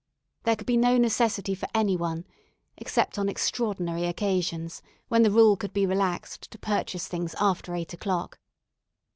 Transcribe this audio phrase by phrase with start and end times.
[0.45, 2.25] There could be no necessity for any one,
[2.75, 7.93] except on extraordinary occasions, when the rule could be relaxed, to purchase things after eight
[7.93, 8.39] o'clock.